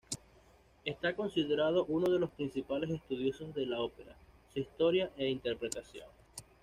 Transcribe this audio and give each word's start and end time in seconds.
Está 0.83 1.15
considerado 1.15 1.85
uno 1.85 2.09
de 2.11 2.17
los 2.17 2.31
principales 2.31 2.89
estudiosos 2.89 3.53
de 3.53 3.67
la 3.67 3.81
ópera, 3.81 4.15
su 4.51 4.59
historia 4.59 5.11
e 5.15 5.29
interpretación. 5.29 6.09